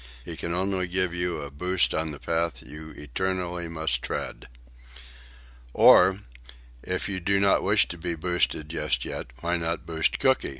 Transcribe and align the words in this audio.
He 0.25 0.35
can 0.35 0.51
only 0.55 0.87
give 0.87 1.13
you 1.13 1.41
a 1.43 1.51
boost 1.51 1.93
on 1.93 2.09
the 2.09 2.19
path 2.19 2.63
you 2.63 2.89
eternally 2.89 3.67
must 3.67 4.01
tread. 4.01 4.47
"Or, 5.75 6.21
if 6.81 7.07
you 7.07 7.19
do 7.19 7.39
not 7.39 7.61
wish 7.61 7.87
to 7.89 7.99
be 7.99 8.15
boosted 8.15 8.69
just 8.69 9.05
yet, 9.05 9.27
why 9.41 9.57
not 9.57 9.85
boost 9.85 10.17
Cooky? 10.17 10.49